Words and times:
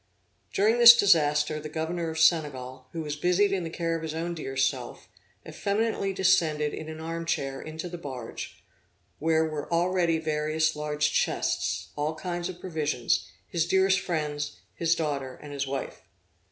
During 0.51 0.79
this 0.79 0.97
disaster, 0.97 1.59
the 1.59 1.69
governor 1.69 2.09
of 2.09 2.17
Senegal, 2.19 2.87
who 2.91 3.03
was 3.03 3.15
busied 3.15 3.51
in 3.51 3.63
the 3.63 3.69
care 3.69 3.95
of 3.95 4.01
his 4.01 4.15
own 4.15 4.33
dear 4.33 4.57
self, 4.57 5.07
effeminately 5.47 6.11
descended 6.11 6.73
in 6.73 6.89
an 6.89 6.99
arm 6.99 7.23
chair 7.23 7.61
into 7.61 7.87
the 7.87 7.99
barge, 7.99 8.63
where 9.19 9.45
were 9.45 9.71
already 9.71 10.17
various 10.17 10.75
large 10.75 11.13
chests, 11.13 11.89
all 11.95 12.15
kinds 12.15 12.49
of 12.49 12.59
provisions, 12.59 13.27
his 13.47 13.67
dearest 13.67 13.99
friends, 13.99 14.57
his 14.73 14.95
daughters 14.95 15.37
and 15.39 15.53
his 15.53 15.67
wife. 15.67 16.01